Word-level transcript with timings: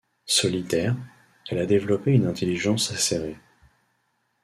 Solitaire, 0.25 0.95
elle 1.47 1.59
a 1.59 1.67
développé 1.67 2.09
une 2.13 2.25
intelligence 2.25 2.91
acérée. 2.91 3.37